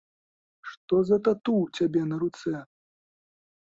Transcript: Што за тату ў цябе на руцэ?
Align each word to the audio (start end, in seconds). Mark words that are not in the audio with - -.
Што 0.69 0.95
за 1.11 1.17
тату 1.29 1.53
ў 1.63 1.67
цябе 1.79 2.01
на 2.11 2.15
руцэ? 2.27 2.67